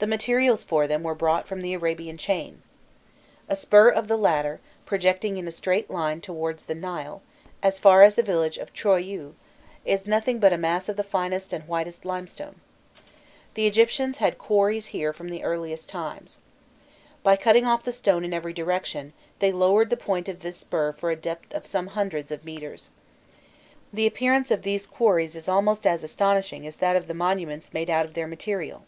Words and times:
The 0.00 0.06
materials 0.06 0.62
for 0.64 0.86
them 0.86 1.02
were 1.02 1.14
brought 1.14 1.46
from 1.46 1.60
the 1.60 1.74
Arabian 1.74 2.16
chain. 2.16 2.62
A 3.50 3.54
spur 3.54 3.90
of 3.90 4.08
the 4.08 4.16
latter, 4.16 4.58
projecting 4.86 5.36
in 5.36 5.46
a 5.46 5.52
straight 5.52 5.90
line 5.90 6.22
towards 6.22 6.62
the 6.64 6.74
Nile, 6.74 7.20
as 7.62 7.78
far 7.78 8.02
as 8.02 8.14
the 8.14 8.22
village 8.22 8.56
of 8.56 8.72
Troiû, 8.72 9.34
is 9.84 10.06
nothing 10.06 10.38
but 10.38 10.54
a 10.54 10.56
mass 10.56 10.88
of 10.88 10.96
the 10.96 11.04
finest 11.04 11.52
and 11.52 11.64
whitest 11.68 12.06
limestone. 12.06 12.62
The 13.52 13.66
Egyptians 13.66 14.16
had 14.16 14.38
quarries 14.38 14.86
here 14.86 15.12
from 15.12 15.28
the 15.28 15.44
earliest 15.44 15.90
times. 15.90 16.38
By 17.22 17.36
cutting 17.36 17.66
off 17.66 17.84
the 17.84 17.92
stone 17.92 18.24
in 18.24 18.32
every 18.32 18.54
direction, 18.54 19.12
they 19.38 19.52
lowered 19.52 19.90
the 19.90 19.98
point 19.98 20.30
of 20.30 20.40
this 20.40 20.56
spur 20.56 20.92
for 20.94 21.10
a 21.10 21.14
depth 21.16 21.52
of 21.52 21.66
some 21.66 21.88
hundreds 21.88 22.32
of 22.32 22.46
metres. 22.46 22.88
The 23.92 24.06
appearance 24.06 24.50
of 24.50 24.62
these 24.62 24.86
quarries 24.86 25.36
is 25.36 25.46
almost 25.46 25.86
as 25.86 26.02
astonishing 26.02 26.66
as 26.66 26.76
that 26.76 26.96
of 26.96 27.06
the 27.06 27.12
monuments 27.12 27.74
made 27.74 27.90
out 27.90 28.06
of 28.06 28.14
their 28.14 28.26
material. 28.26 28.84